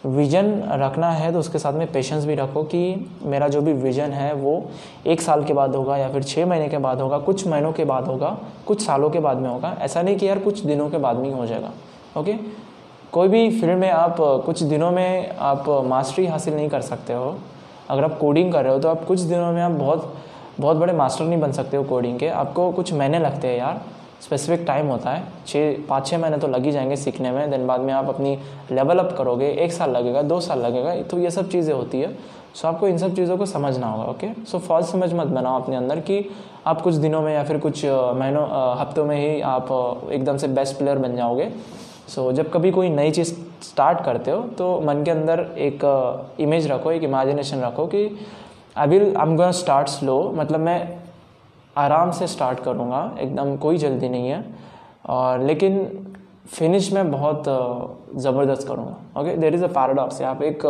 विजन 0.05 0.51
रखना 0.71 1.09
है 1.11 1.31
तो 1.33 1.39
उसके 1.39 1.59
साथ 1.59 1.73
में 1.73 1.91
पेशेंस 1.91 2.25
भी 2.25 2.35
रखो 2.35 2.63
कि 2.63 3.09
मेरा 3.23 3.47
जो 3.47 3.61
भी 3.61 3.73
विजन 3.73 4.11
है 4.11 4.33
वो 4.33 4.63
एक 5.07 5.21
साल 5.21 5.43
के 5.43 5.53
बाद 5.53 5.75
होगा 5.75 5.97
या 5.97 6.07
फिर 6.09 6.23
छः 6.23 6.45
महीने 6.45 6.67
के 6.69 6.77
बाद 6.77 7.01
होगा, 7.01 7.17
कुछ 7.19 7.47
महीनों 7.47 7.71
के 7.71 7.85
बाद 7.85 8.05
होगा, 8.05 8.37
कुछ 8.67 8.85
सालों 8.85 9.09
के 9.09 9.19
बाद 9.19 9.37
में 9.37 9.49
होगा। 9.49 9.75
ऐसा 9.81 10.01
नहीं 10.01 10.17
कि 10.17 10.27
यार 10.27 10.39
कुछ 10.39 10.59
दिनों 10.61 10.89
के 10.89 10.97
बाद 10.97 11.17
में 11.17 11.25
ही 11.25 11.31
हो 11.31 11.45
जाएगा। 11.45 11.71
ओके 12.17 12.35
कोई 13.11 13.27
भी 13.27 13.49
फ़ील्ड 13.51 13.77
में 13.77 13.89
आप 13.89 14.15
कुछ 14.45 14.61
दिनों 14.63 14.91
में 14.91 15.35
आप 15.37 15.69
मास्टरी 15.85 16.25
हासिल 16.25 16.53
नहीं 16.55 16.69
कर 16.69 16.81
सकते 16.81 17.13
हो। 17.13 17.35
अगर 17.89 18.03
आप 18.03 18.17
कोडिंग 18.17 18.51
कर 18.53 18.63
रहे 18.63 18.73
हो 18.73 18.79
तो 18.79 18.89
आप 18.89 19.03
कुछ 19.05 19.19
दिनों 19.19 19.51
में 19.51 19.61
आप 19.61 19.71
बहुत 19.71 20.13
बहुत 20.59 20.77
बड़े 20.77 20.93
मास्टर 20.93 21.25
नहीं 21.25 21.39
बन 21.39 21.51
सकते 21.51 21.77
हो 21.77 21.83
कोडिंग 21.83 22.19
के। 22.19 22.27
आपको 22.27 22.71
कुछ 22.71 22.93
महीने 22.93 23.19
लगते 23.19 23.47
हैं 23.47 23.57
यार। 23.57 23.81
स्पेसिफिक 24.21 24.65
टाइम 24.67 24.87
होता 24.87 25.09
है। 25.09 25.23
छः 25.47 25.75
पाँच 25.89 26.07
छः 26.07 26.17
महीने 26.17 26.37
तो 26.37 26.47
लग 26.47 26.65
ही 26.65 26.71
जाएँगे 26.71 26.95
सीखने 26.95 27.31
में। 27.31 27.49
देन 27.51 27.67
बाद 27.67 27.81
में 27.81 27.93
आप 27.93 28.09
अपनी 28.09 28.37
लेवल 28.71 28.99
अप 28.99 29.15
करोगे। 29.17 29.49
एक 29.55 29.71
साल 29.71 29.91
लगेगा, 29.91 30.21
दो 30.21 30.39
साल 30.39 30.59
लगेगा। 30.59 30.95
तो 31.01 31.19
ये 31.19 31.31
सब 31.31 31.49
चीज़ें 31.49 31.73
होती 31.73 32.01
है। 32.01 32.15
सो 32.55 32.67
आपको 32.67 32.87
इन 32.87 32.97
सब 32.97 33.15
चीज़ों 33.15 33.37
को 33.37 33.45
समझना 33.45 33.87
होगा 33.87 34.05
ओके 34.05 34.33
सो 34.45 34.59
फॉल्स 34.59 34.91
समझ 34.91 35.13
मत 35.13 35.27
बनाओ 35.29 35.61
अपने 35.61 35.75
अंदर 35.75 35.99
कि 35.99 36.25
आप 36.67 36.81
कुछ 36.81 36.95
दिनों 36.95 37.21
में 37.21 37.33
या 37.33 37.43
फिर 37.43 37.57
कुछ 37.57 37.85
महीनों 37.85 38.47
हफ्तों 38.79 39.05
में 39.05 39.15
ही 39.17 39.39
आप 39.41 39.67
एकदम 40.11 40.37
से 40.37 40.47
बेस्ट 40.49 40.77
प्लेयर 40.77 40.97
बन 40.97 41.15
जाओगे। 41.15 41.51
सो 42.11 42.21
so, 42.21 42.35
जब 42.35 42.51
कभी 42.51 42.71
कोई 42.71 42.89
नई 42.89 43.11
चीज़ 43.11 43.33
स्टार्ट 43.63 44.03
करते 44.05 44.31
हो 44.31 44.41
तो 44.57 44.79
मन 44.85 45.03
के 45.03 45.11
अंदर 45.11 45.39
एक 45.59 45.83
इमेज 46.39 46.67
रखो 46.71 46.91
एक 46.91 47.03
इमेजिनेशन 47.03 47.61
रखो 47.61 47.85
कि 47.87 48.03
I 48.77 48.87
will 48.87 49.15
I 49.15 49.27
am 49.27 49.35
gonna 49.37 49.51
start 49.59 49.87
slow 49.89 50.17
मतलब 50.35 50.59
मैं 50.59 50.79
आराम 51.77 52.11
से 52.11 52.27
स्टार्ट 52.27 52.59
करूँगा 52.59 52.99
एकदम 53.19 53.55
कोई 53.57 53.77
जल्दी 53.77 54.09
नहीं 54.09 54.29
है। 54.29 54.43
और 55.09 55.41
लेकिन 55.41 55.85
फिनिश 56.49 56.91
में 56.93 57.11
बहुत 57.11 57.43
ज़बरदस्त 58.17 58.67
करूँगा। 58.67 59.21
Okay 59.21 59.35
there 59.37 59.55
is 59.55 59.63
a 59.63 59.67
paradox 59.67 60.21
यहाँ 60.21 60.39
एक 60.43 60.65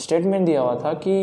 स्टेटमेंट 0.00 0.46
दिया 0.46 0.60
हुआ 0.60 0.74
था 0.84 0.92
कि 1.04 1.14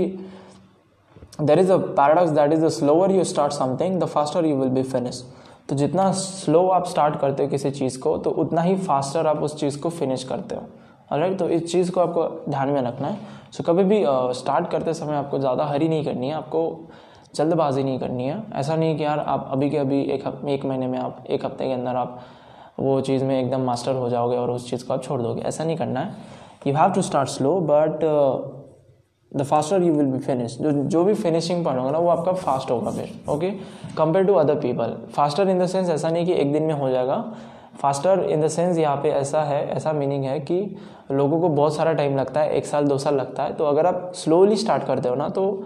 there 1.41 1.59
is 1.59 1.71
a 1.71 1.77
paradox 1.77 2.31
that 2.31 2.53
is 2.53 2.65
the 2.65 2.69
slower 2.77 3.11
you 3.11 3.23
start 3.23 3.53
something 3.53 3.99
the 4.01 4.05
faster 4.13 4.45
you 4.45 4.55
will 4.55 4.69
be 4.69 4.83
finish 4.83 5.23
तो 5.69 5.75
जितना 5.75 6.11
स्लो 6.13 6.67
आप 6.69 6.85
स्टार्ट 6.85 7.19
करते 7.19 7.43
हो 7.43 7.49
किसी 7.49 7.71
चीज़ 7.71 7.99
को 7.99 8.17
तो 8.17 8.29
उतना 8.41 8.61
ही 8.61 8.75
फास्टर 8.77 9.27
आप 9.27 9.41
उस 9.43 9.55
चीज़ 9.59 9.79
को 9.79 9.89
फिनिश 9.89 10.23
करते 10.23 10.55
हो। 10.55 11.17
राइट 11.17 11.37
तो 11.39 11.49
इस 11.49 11.71
चीज़ 11.71 11.91
को 11.91 12.01
आपको 12.01 12.27
ध्यान 12.49 12.69
में 12.69 12.81
रखना 12.81 13.07
है। 13.07 13.17
सो 13.51 13.63
कभी 13.63 13.83
भी 13.83 14.03
स्टार्ट 14.35 14.69
करते 14.71 14.93
समय 14.93 15.15
आपको 15.15 15.39
ज़्यादा 15.39 15.65
हरी 15.65 15.89
नहीं 15.89 16.05
करनी 16.05 16.27
है, 16.27 16.33
आपको 16.33 16.79
जल्दबाजी 17.35 17.83
नहीं 17.83 17.99
करनी 17.99 18.25
है। 18.25 18.41
ऐसा 18.55 18.75
नहीं 18.75 18.97
कि 18.97 19.03
यार 19.03 19.19
आप 19.19 19.49
अभी 19.51 19.69
के 19.69 19.77
अभी 19.77 20.01
एक 20.03 20.23
एक 20.47 20.65
महीने 20.65 20.87
में 20.87 20.97
आप, 20.99 21.23
एक 21.29 21.45
हफ़्ते 21.45 21.65
के 21.65 21.73
अंदर 21.73 21.95
आप 21.95 22.19
वो 22.79 22.99
चीज़ 23.01 23.23
में 23.23 23.39
एकदम 23.39 23.61
मास्टर 23.61 23.95
हो 23.95 24.09
जाओगे 24.09 24.37
और 24.37 24.51
उस 24.51 24.69
चीज़ 24.69 24.85
को 24.87 24.93
आप 24.93 25.03
छोड़ 25.03 25.21
दोगे। 25.21 25.41
ऐसा 25.41 25.63
नहीं 25.63 25.77
करना 25.77 25.99
है। 25.99 26.15
You 26.67 26.73
have 26.75 26.91
to 26.91 27.01
start 27.01 27.29
slow 27.29 27.59
but 27.61 28.03
the 29.31 29.43
faster 29.43 29.83
you 29.83 29.93
will 29.93 30.05
be 30.05 30.19
finish 30.19 30.57
जो 30.57 30.71
जो 30.71 31.03
भी 31.03 31.13
फिनिशिंग 31.13 31.63
पॉइंट 31.63 31.79
होगा 31.79 31.91
ना, 31.91 31.97
वो 31.97 32.09
आपका 32.09 32.31
फास्ट 32.33 32.71
होगा 32.71 32.91
फिर 32.91 33.09
okay 33.29 33.51
compare 33.97 34.25
to 34.25 34.33
other 34.35 34.55
people 34.57 34.95
faster 35.13 35.49
in 35.49 35.59
the 35.59 35.65
sense 35.67 35.89
ऐसा 35.89 36.09
नहीं 36.09 36.25
कि 36.25 36.33
एक 36.33 36.53
दिन 36.53 36.63
में 36.63 36.73
हो 36.73 36.89
जाएगा। 36.89 37.23
फास्टर 37.81 38.23
इन 38.23 38.41
द 38.41 38.47
सेंस 38.47 38.77
यहाँ 38.77 38.95
पे 38.97 39.09
ऐसा 39.11 39.41
है, 39.43 39.67
ऐसा 39.69 39.91
मीनिंग 39.93 40.23
है 40.25 40.39
कि 40.41 40.75
लोगों 41.11 41.39
को 41.41 41.49
बहुत 41.49 41.75
सारा 41.75 41.93
टाइम 41.93 42.15
लगता 42.17 42.41
है, 42.41 42.51
एक 42.51 42.65
साल, 42.65 42.87
दो 42.87 42.97
साल 42.97 43.15
लगता 43.15 43.43
है। 43.43 43.53
तो 43.53 43.65
अगर 43.65 43.85
आप 43.85 44.11
स्लोली 44.15 44.55
स्टार्ट 44.55 44.83
करते 44.83 45.09
हो 45.09 45.15
ना 45.15 45.27
तो 45.29 45.63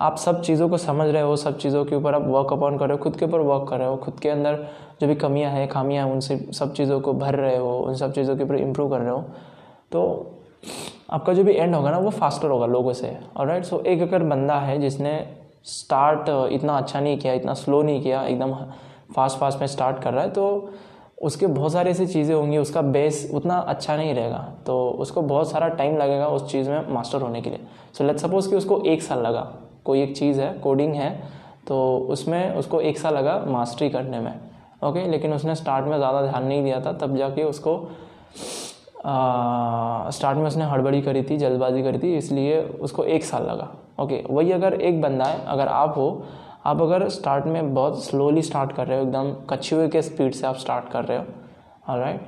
आप 0.00 0.16
सब 0.16 0.40
चीज़ों 0.42 0.68
को 0.68 0.76
समझ 0.78 1.08
रहे 1.08 1.22
हो, 1.22 1.36
सब 1.36 1.58
चीज़ों 1.58 1.84
के 1.84 1.96
ऊपर 1.96 2.14
आप 2.14 2.26
वर्क 2.26 2.52
अपॉन 2.52 2.78
कर 2.78 2.88
रहे 2.88 2.96
हो, 2.96 3.02
खुद 3.02 3.16
के 3.16 3.24
ऊपर 3.24 3.40
वर्क 3.40 3.68
कर 3.68 3.78
रहे 3.78 3.88
हो, 3.88 3.96
खुद 3.96 4.20
के 4.20 4.28
अंदर 4.28 4.66
जो 5.00 5.06
भी 5.06 5.14
कमियाँ 5.14 5.50
हैं, 5.52 5.68
खामियाँ 5.68 6.06
हैं, 6.06 6.12
उनसे 6.12 6.38
सब 6.52 6.72
चीज़ों 6.74 7.00
को 7.00 7.12
भर 7.14 7.34
रहे 7.34 7.56
हो, 7.56 7.78
उन 7.78 7.94
सब 7.94 8.12
चीज़ों 8.12 8.36
के 8.36 8.44
ऊपर 8.44 8.56
इम्प्रूव 8.56 8.90
कर 8.90 9.00
रहे 9.00 9.10
हो। 9.10 9.20
तो 9.92 10.02
आपका 11.10 11.32
जो 11.32 11.44
भी 11.44 11.52
एंड 11.52 11.74
होगा 11.74 11.90
ना, 11.90 11.98
वो 11.98 12.10
फास्टर 12.10 12.48
होगा 12.48 12.66
लोगों 12.68 12.92
से। 12.92 13.16
और 13.36 13.46
राइट 13.46 13.64
सो 13.64 13.80
एक 13.82 14.02
अगर 14.02 14.22
बंदा 14.24 14.58
है 14.60 14.78
जिसने 14.80 15.12
स्टार्ट 15.66 16.28
इतना 16.52 16.76
अच्छा 16.76 17.00
नहीं 17.00 17.18
किया, 17.18 17.32
इतना 17.34 17.54
स्लो 17.54 17.82
नहीं 17.82 18.02
किया, 18.02 18.22
एकदम 18.24 18.54
फास्ट 19.14 19.38
फास्ट 19.38 19.60
में 19.60 19.66
स्टार्ट 19.66 20.02
कर 20.02 20.12
रहा 20.12 20.24
है 20.24 20.30
तो 20.30 20.70
उसके 21.22 21.46
बहुत 21.48 21.72
सारी 21.72 21.90
ऐसी 21.90 22.06
चीज़ें 22.06 22.34
होंगी, 22.34 22.58
उसका 22.58 22.82
बेस 22.82 23.30
उतना 23.34 23.56
अच्छा 23.58 23.96
नहीं 23.96 24.14
रहेगा। 24.14 24.38
तो 24.66 24.78
उसको 24.98 25.22
बहुत 25.22 25.50
सारा 25.50 25.68
टाइम 25.70 25.96
लगेगा 25.96 26.28
उस 26.28 26.50
चीज़ 26.50 26.70
में 26.70 26.92
मास्टर 26.94 27.20
होने 27.20 27.40
के 27.42 27.50
लिए। 27.50 27.60
सो 27.94 28.04
लेट 28.04 28.18
सपोज़ 28.18 28.48
कि 28.50 28.56
उसको 28.56 28.80
एक 28.84 29.02
साल 29.02 29.22
लगा, 29.22 29.40
कोई 29.84 30.02
एक 30.02 30.16
चीज़ 30.16 30.40
है 30.40 30.52
कोडिंग 30.60 30.94
है 30.94 31.10
तो 31.66 31.96
उसमें 32.10 32.54
उसको 32.54 32.80
एक 32.80 32.98
साल 32.98 33.14
लगा 33.14 33.38
मास्टरी 33.48 33.88
करने 33.90 34.20
में। 34.20 34.32
ओके 34.84 35.06
लेकिन 35.08 35.32
उसने 35.32 35.54
स्टार्ट 35.54 35.86
में 35.86 35.96
ज़्यादा 35.96 36.22
ध्यान 36.22 36.44
नहीं 36.44 36.62
दिया 36.64 36.80
था, 36.80 36.92
तब 36.92 37.16
जाके 37.16 37.44
उसको 37.44 37.76
स्टार्ट 39.02 40.38
में 40.38 40.46
उसने 40.46 40.64
हड़बड़ी 40.64 41.00
करी 41.02 41.22
थी, 41.22 41.36
जल्दबाजी 41.38 41.82
करी 41.82 41.98
थी, 41.98 42.16
इसलिए 42.16 42.60
उसको 42.60 43.04
एक 43.06 43.24
साल 43.24 43.42
लगा। 43.42 43.68
ओके 44.00 44.22
वही 44.30 44.52
अगर 44.52 44.74
एक 44.74 45.00
बंदा 45.02 45.24
है, 45.24 45.44
अगर 45.46 45.68
आप 45.68 45.94
हो, 45.96 46.26
आप 46.66 46.80
अगर 46.82 47.08
स्टार्ट 47.08 47.46
में 47.46 47.72
बहुत 47.74 48.04
स्लोली 48.04 48.42
स्टार्ट 48.42 48.72
कर 48.72 48.86
रहे 48.86 48.98
हो, 48.98 49.04
एकदम 49.04 49.32
कछुए 49.50 49.88
के 49.88 50.02
स्पीड 50.02 50.32
से 50.32 50.46
आप 50.46 50.56
स्टार्ट 50.56 50.90
कर 50.92 51.04
रहे 51.04 51.18
हो 51.18 51.24
राइट 51.90 52.20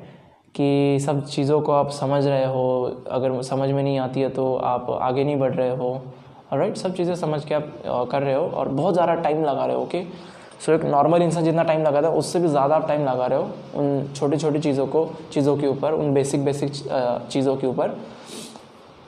कि 0.54 0.98
सब 1.00 1.24
चीज़ों 1.26 1.60
को 1.60 1.72
आप 1.72 1.90
समझ 1.90 2.24
रहे 2.26 2.44
हो, 2.44 2.82
अगर 3.10 3.40
समझ 3.42 3.70
में 3.70 3.82
नहीं 3.82 3.98
आती 3.98 4.20
है 4.20 4.28
तो 4.30 4.54
आप 4.56 4.90
आगे 4.92 5.24
नहीं 5.24 5.38
बढ़ 5.38 5.54
रहे 5.54 5.76
हो 5.76 5.94
राइट 6.52 6.76
सब 6.76 6.94
चीज़ें 6.94 7.14
समझ 7.16 7.44
के 7.44 7.54
आप 7.54 8.08
कर 8.10 8.22
रहे 8.22 8.34
हो 8.34 8.44
और 8.44 8.68
बहुत 8.70 8.94
ज़्यादा 8.94 9.14
टाइम 9.16 9.44
लगा 9.44 9.64
रहे 9.66 9.76
हो 9.76 9.82
ओके 9.82 10.04
सो 10.64 10.72
एक 10.72 10.84
नॉर्मल 10.84 11.22
इंसान 11.22 11.44
जितना 11.44 11.62
टाइम 11.62 11.82
लगाता 11.82 12.08
है, 12.08 12.14
उससे 12.14 12.38
भी 12.40 12.48
ज़्यादा 12.48 12.74
आप 12.76 12.86
टाइम 12.88 13.04
लगा 13.04 13.26
रहे 13.26 13.38
हो 13.38 13.44
उन 13.74 14.12
छोटी 14.16 14.36
छोटी 14.36 14.58
चीज़ों 14.60 14.86
को, 14.86 15.08
चीज़ों 15.32 15.56
के 15.56 15.66
ऊपर, 15.66 15.92
उन 15.92 16.12
बेसिक 16.14 16.44
बेसिक 16.44 16.72
चीज़ों 17.30 17.56
के 17.56 17.66
ऊपर। 17.66 17.96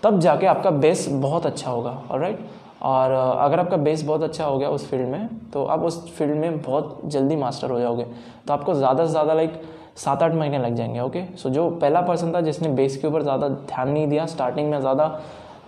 तब 0.02 0.18
जाके 0.20 0.46
आपका 0.46 0.70
बेस 0.72 1.06
बहुत 1.10 1.46
अच्छा 1.46 1.70
होगा 1.70 1.90
और 2.10 2.20
राइट 2.20 2.38
और 2.82 3.10
अगर 3.10 3.60
आपका 3.60 3.76
बेस 3.78 4.02
बहुत 4.04 4.22
अच्छा 4.22 4.44
हो 4.44 4.58
गया 4.58 4.68
उस 4.70 4.88
फ़ील्ड 4.88 5.08
में 5.08 5.28
तो 5.52 5.64
आप 5.66 5.82
उस 5.82 6.02
फ़ील्ड 6.16 6.36
में 6.36 6.60
बहुत 6.62 7.00
जल्दी 7.06 7.36
मास्टर 7.36 7.70
हो 7.70 7.78
जाओगे। 7.80 8.06
तो 8.46 8.52
आपको 8.52 8.74
ज़्यादा 8.74 9.04
से 9.06 9.10
ज़्यादा 9.10 9.34
लाइक 9.34 9.60
सात 9.96 10.22
आठ 10.22 10.34
महीने 10.34 10.58
लग 10.58 10.74
जाएँगे 10.74 11.00
ओके 11.00 11.24
सो 11.38 11.50
जो 11.50 11.68
पहला 11.72 12.00
पर्सन 12.00 12.34
था 12.34 12.40
जिसने 12.40 12.68
बेस 12.70 12.96
के 12.96 13.06
ऊपर 13.08 13.22
ज़्यादा 13.22 13.48
ध्यान 13.48 13.88
नहीं 13.88 14.06
दिया 14.08 14.26
स्टार्टिंग 14.26 14.70
में 14.70 14.78
ज़्यादा 14.80 15.20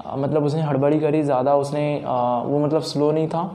मतलब 0.08 0.44
उसने 0.44 0.62
हड़बड़ी 0.62 0.98
करी 1.00 1.22
ज़्यादा, 1.22 1.54
उसने 1.56 2.02
वो 2.46 2.58
मतलब 2.58 2.82
स्लो 2.82 3.10
नहीं 3.12 3.28
था। 3.28 3.50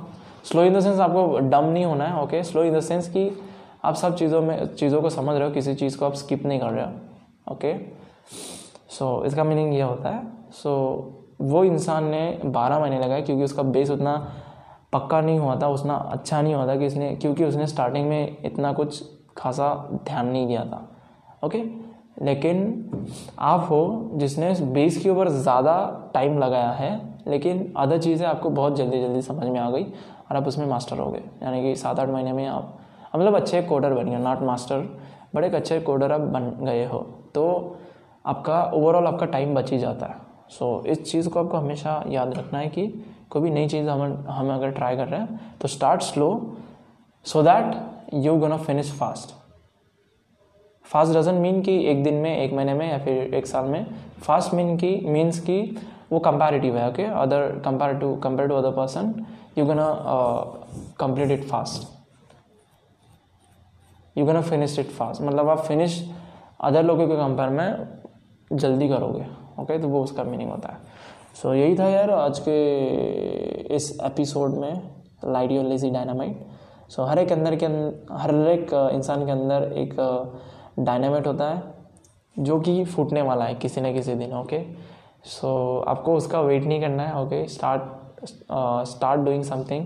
स्लो 0.45 0.63
इन 0.63 0.74
द 0.74 0.79
सेंस 0.79 1.00
आपको 1.00 1.39
डम 1.39 1.65
नहीं 1.65 1.86
होना 1.86 2.05
है 2.05 2.21
okay 2.21 2.43
slow 2.43 2.63
in 2.63 2.74
the 2.74 2.79
sense 2.79 3.10
कि 3.10 3.29
आप 3.86 3.95
सब 3.95 4.15
चीज़ों 4.15 4.41
में 4.41 4.75
चीज़ों 4.75 5.01
को 5.01 5.10
समझ 5.10 5.36
रहे 5.36 5.48
हो 5.48 5.53
किसी 5.53 5.74
चीज़ 5.75 5.98
को 5.98 6.05
आप 6.05 6.13
स्किप 6.13 6.45
नहीं 6.45 6.60
कर 6.60 6.69
रहे 6.69 6.86
हो 6.86 7.53
ओके 7.53 7.74
सो 8.89 9.24
इसका 9.25 9.43
मीनिंग 9.43 9.74
ये 9.74 9.81
होता 9.81 10.10
है। 10.10 10.24
सो 10.53 10.69
so, 11.39 11.50
वो 11.51 11.63
इंसान 11.63 12.05
ने 12.05 12.39
बारह 12.45 12.79
महीने 12.79 13.00
लगाए 13.00 13.21
क्योंकि 13.21 13.43
उसका 13.43 13.63
बेस 13.63 13.89
उतना 13.91 14.15
पक्का 14.93 15.21
नहीं 15.21 15.39
हुआ 15.39 15.55
था 15.62 15.67
उतना 15.67 15.93
अच्छा 15.93 16.41
नहीं 16.41 16.53
हुआ 16.53 16.67
था 16.67 16.75
कि 16.75 16.86
इसने 16.86 17.15
क्योंकि 17.15 17.45
उसने 17.45 17.67
स्टार्टिंग 17.67 18.10
में 18.10 18.38
इतना 18.45 18.74
कुछ 18.74 19.03
खासा 19.38 19.74
ध्यान 20.05 20.27
नहीं 20.27 20.48
दिया 20.48 20.63
था 20.65 20.88
ओके 21.43 21.63
लेकिन 22.25 23.15
आप 23.39 23.67
हो 23.69 24.12
जिसने 24.13 24.53
बेस 24.74 24.98
के 24.98 25.10
ऊपर 25.10 25.29
ज़्यादा 25.29 25.75
टाइम 26.13 26.38
लगाया 26.39 26.71
है 26.71 26.91
लेकिन 27.27 27.74
अदर 27.77 27.98
चीज़ें 27.98 28.25
आपको 28.27 28.50
बहुत 28.50 28.75
जल्दी 28.75 29.01
जल्दी 29.01 29.21
समझ 29.21 29.48
में 29.48 29.60
आ 29.60 29.69
गई। 29.69 29.86
और 30.31 30.38
आप 30.38 30.47
उसमें 30.47 30.65
मास्टर 30.67 30.97
हो 30.97 31.09
गए। 31.11 31.23
यानी 31.43 31.61
कि 31.61 31.75
सात 31.75 32.00
आठ 32.00 32.09
महीने 32.09 32.33
में 32.33 32.45
आप 32.47 32.77
मतलब 33.15 33.35
अच्छे 33.35 33.61
कोडर 33.61 33.93
बन 33.93 34.09
गए 34.09 34.17
नॉट 34.19 34.41
मास्टर 34.41 34.88
बट 35.35 35.43
एक 35.43 35.55
अच्छे 35.55 35.79
कोडर 35.81 36.11
आप 36.11 36.21
बन 36.21 36.50
गए 36.61 36.85
हो। 36.85 37.00
तो 37.35 37.43
आपका 38.25 38.63
ओवरऑल 38.65 39.07
आपका 39.07 39.25
टाइम 39.27 39.53
बच 39.55 39.71
ही 39.71 39.77
जाता 39.79 40.05
है। 40.05 40.15
सो 40.50 40.79
so, 40.79 40.88
इस 40.88 41.11
चीज़ 41.11 41.29
को 41.29 41.39
आपको 41.39 41.57
हमेशा 41.57 42.03
याद 42.07 42.33
रखना 42.38 42.59
है 42.59 42.67
कि 42.69 42.88
कोई 43.29 43.41
भी 43.41 43.50
नई 43.50 43.67
चीज़ 43.67 43.89
हम 43.89 44.25
हम 44.29 44.53
अगर 44.53 44.71
ट्राई 44.71 44.95
कर 44.95 45.07
रहे 45.07 45.19
हैं 45.19 45.39
तो 45.61 45.67
start 45.67 46.01
slow 46.01 46.29
so 47.25 47.43
that 47.43 48.13
you 48.15 48.35
gonna 48.38 48.57
finish 48.59 48.91
fast 48.91 49.35
fast 50.85 51.15
doesn't 51.17 51.35
mean 51.35 51.61
कि 51.61 51.77
एक 51.88 52.03
दिन 52.03 52.13
में 52.13 52.38
एक 52.38 52.53
महीने 52.53 52.73
में 52.73 52.89
या 52.89 52.97
फिर 52.97 53.33
एक 53.35 53.47
साल 53.47 53.65
में। 53.65 53.85
फास्ट 54.21 54.53
मीन 54.53 54.75
की 54.77 54.95
मीन्स 55.05 55.39
की 55.39 55.61
वो 56.11 56.19
कंपैरेटिव 56.19 56.77
है 56.77 56.89
okay 56.89 57.03
other 57.03 57.59
compare 57.65 57.93
to 58.00 58.15
compare 58.15 58.50
to 58.50 58.55
other 58.55 58.71
person 58.71 59.13
you 59.58 59.65
gonna 59.65 59.86
complete 61.00 61.31
it 61.31 61.43
fast 61.43 61.88
you 64.17 64.25
gonna 64.25 64.41
finish 64.41 64.79
it 64.79 64.89
fast 64.89 65.22
मतलब 65.22 65.50
आप 65.50 65.60
फिनिश 65.60 66.12
अदर 66.62 66.84
लोगों 66.84 67.08
के 67.08 67.15
कंपेयर 67.15 67.50
में 67.50 67.88
जल्दी 68.53 68.89
करोगे 68.89 69.22
ओके 69.22 69.63
okay? 69.63 69.81
तो 69.81 69.88
वो 69.88 70.03
उसका 70.03 70.24
मीनिंग 70.24 70.51
होता 70.51 70.70
है। 70.70 70.77
सो 71.41 71.50
so, 71.50 71.55
यही 71.55 71.79
था 71.79 71.88
यार 71.89 72.12
आज 72.12 72.39
के 72.39 72.55
इस 73.75 74.00
एपिसोड 74.03 74.51
में 74.51 74.96
light 75.25 75.51
your 75.51 75.65
lazy 75.65 75.89
dynamite 75.89 76.48
so 76.89 77.03
हर 77.03 77.20
एक 77.20 77.31
अंदर 77.31 77.55
के 77.55 77.65
हर 78.13 78.36
एक 78.36 78.89
इंसान 78.93 79.25
के 79.25 79.31
अंदर 79.31 79.74
एक 79.74 79.96
डायनामाइट 80.79 81.27
होता 81.27 81.50
है 81.50 81.63
जो 82.39 82.60
कि 82.60 82.86
फूटने 82.86 83.22
वाला 83.22 83.46
है 83.46 83.55
किसी 83.55 83.81
न 83.81 83.93
किसी 83.93 84.13
दिन 84.15 84.34
ओके 84.34 84.63
सो 85.25 85.81
so, 85.81 85.89
आपको 85.89 86.15
उसका 86.15 86.41
वेट 86.41 86.63
नहीं 86.63 86.81
करना 86.81 87.03
है 87.03 87.25
okay 87.25 87.48
start 87.48 87.81
start 88.25 89.21
doing 89.21 89.43
something 89.43 89.85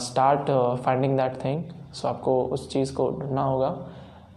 start 0.00 0.50
finding 0.84 1.16
that 1.16 1.44
thing 1.44 1.62
so 1.94 2.08
आपको 2.08 2.42
उस 2.44 2.68
चीज़ 2.72 2.94
को 2.94 3.10
ढूंढना 3.10 3.42
होगा 3.42 3.76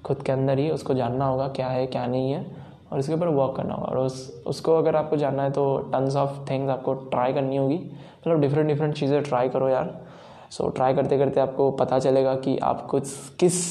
खुद 0.06 0.22
के 0.24 0.32
अंदर 0.32 0.60
ही 0.60 0.70
उसको 0.72 0.94
जानना 0.94 1.26
होगा 1.26 1.48
क्या 1.48 1.68
है 1.68 1.86
क्या 1.88 2.06
नहीं 2.08 2.32
है 2.32 2.46
और 2.92 3.00
इसके 3.00 3.14
ऊपर 3.14 3.28
वर्क 3.28 3.56
करना 3.58 3.74
होगा। 3.74 3.88
और 3.88 3.98
उस 3.98 4.44
उसको 4.48 4.78
अगर 4.78 4.96
आपको 4.96 5.18
जानना 5.18 5.44
है 5.44 5.52
तो 5.52 5.78
टन्स 5.94 6.16
ऑफ़ 6.16 6.40
थिंग्स 6.50 6.70
आपको 6.70 6.94
ट्राई 6.94 7.34
करनी 7.34 7.58
होगी। 7.58 7.76
मतलब 7.76 8.42
डिफरेंट 8.42 8.68
डिफरेंट 8.68 8.96
चीज़ें 8.96 9.22
ट्राई 9.24 9.50
करो 9.50 9.70
यार। 9.70 9.94
सो 10.52 10.64
so, 10.64 10.76
ट्राई 10.76 10.94
करते 10.96 11.18
करते 11.18 11.40
आपको 11.40 11.70
पता 11.72 12.00
चलेगा 12.00 12.36
कि 12.36 12.58
आप 12.64 12.86
कुछ 12.88 13.12
किस 13.40 13.64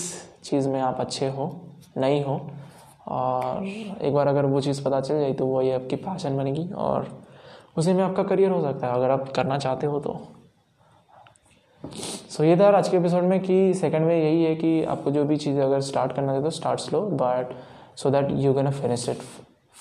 चीज़ 0.42 0.68
में 0.68 0.80
आप 0.80 1.00
अच्छे 1.00 1.28
हो 1.28 1.50
नहीं 1.98 2.22
हो। 2.24 2.40
और 3.08 3.64
एक 3.64 4.14
बार 4.14 4.28
अगर 4.28 4.46
वो 4.46 4.60
चीज़ 4.60 4.82
पता 4.84 5.00
चल 5.00 5.20
जाए 5.20 5.32
तो 5.32 5.46
वही 5.46 5.70
आपकी 5.70 5.96
पैशन 5.98 6.36
बनेगी। 6.36 6.68
और 6.68 7.06
उसी 7.76 7.92
में 7.92 8.04
आपका 8.04 8.22
करियर 8.22 8.50
हो 8.50 8.62
सकता 8.62 8.86
है 8.86 8.92
अगर 8.92 9.10
आप 9.10 9.28
करना 9.28 9.58
चाहते 9.58 9.86
हो 9.86 10.00
तो। 10.00 10.20
सो 11.84 12.42
so, 12.42 12.48
ये 12.48 12.56
था 12.56 12.68
आज 12.68 12.88
के 12.88 12.96
एपिसोड 12.96 13.22
में 13.22 13.40
कि 13.40 13.74
सेकंड 13.74 14.06
में 14.06 14.16
यही 14.16 14.44
है 14.44 14.54
कि 14.54 14.84
आपको 14.84 15.10
जो 15.10 15.24
भी 15.24 15.36
चीज़ें 15.36 15.62
अगर 15.62 15.80
स्टार्ट 15.80 16.12
करना 16.12 16.32
है 16.32 16.42
तो 16.42 16.50
start 16.50 16.80
slow 16.80 17.00
but 17.00 17.54
so 17.96 18.10
that 18.10 18.28
you 18.30 18.54
can 18.54 18.70
finish 18.70 19.08
it 19.08 19.18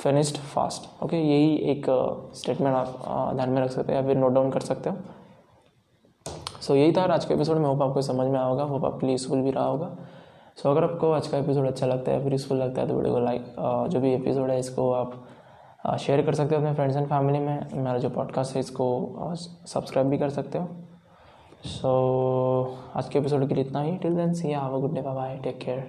finished 0.04 0.38
fast 0.38 1.04
okay 1.04 1.18
यही 1.18 1.56
एक 1.56 1.86
स्टेटमेंट 2.36 2.76
uh, 2.76 2.82
आप 2.82 3.30
uh, 3.30 3.36
ध्यान 3.36 3.50
में 3.50 3.62
रख 3.62 3.72
सकते 3.72 3.92
हो 3.92 4.00
या 4.00 4.06
फिर 4.08 4.18
नोट 4.18 4.32
डाउन 4.32 4.52
कर 4.52 4.60
सकते 4.60 4.90
हो। 4.90 4.96
सो 6.62 6.74
so, 6.74 6.80
यही 6.80 6.92
था 6.92 7.04
आज 7.04 7.26
के 7.26 7.34
एपिसोड 7.34 7.58
में। 7.58 7.66
होप 7.66 7.82
आपको 7.82 8.02
समझ 8.02 8.28
में 8.28 8.40
आया 8.40 8.48
होगा। 8.48 8.64
होप 8.64 8.86
आपके 8.86 9.06
लिए 9.08 9.14
यूजफुल 9.14 9.42
भी 9.42 9.52
रहा 9.52 9.66
होगा। 9.66 9.96
सो 10.58 10.70
so, 10.70 10.78
अगर 10.78 10.84
आपको 10.84 11.12
आज 11.12 11.28
का 11.28 11.38
एपिसोड 11.38 11.68
अच्छा 11.68 11.88
लगता 11.88 12.12
है 12.12 12.24
फिर 12.24 12.32
यूज़फुल 12.32 12.58
लगता 12.58 12.82
है 12.82 12.88
तो 12.88 12.96
वीडियो 12.96 13.14
को 13.14 13.20
लाइक 13.20 13.56
जो 13.90 14.00
भी 14.00 14.14
एपिसोड 14.14 14.50
है 14.50 14.60
इसको 14.60 14.92
आप 14.94 15.24
शेयर 16.00 16.22
कर 16.26 16.34
सकते 16.34 16.56
हो 16.56 16.62
अपने 16.62 16.74
फ्रेंड्स 16.74 16.98
एंड 16.98 17.08
फैमिली 17.08 17.40
में। 17.40 17.68
मेरा 17.74 17.98
जो 17.98 18.10
पॉडकास्ट 18.10 18.56
है 18.56 18.60
इसको 18.60 19.34
सब्सक्राइब 19.36 20.10
भी 20.10 20.18
कर 20.18 20.30
सकते 20.30 20.58
हो। 20.58 20.68
सो 21.66 21.88
so, 22.64 22.98
आज 22.98 23.10
के 23.10 23.20
एपिसोड 23.20 23.48
के 23.48 23.56
लिए 23.56 23.64
इतना 23.64 23.82
ही। 23.82 23.98
Till 23.98 24.16
then 24.16 24.34
see 24.34 24.48
have 24.48 24.76
a 24.76 24.80
good 24.80 24.94
day 24.94 25.02
bye 25.02 25.38
take 25.38 25.60
care 25.60 25.80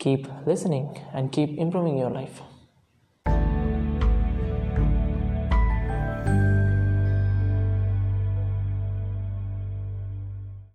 keep 0.00 0.28
listening 0.48 0.88
and 1.14 1.30
keep 1.30 1.56
improving 1.58 1.98
your 2.00 2.12
life 2.12 2.40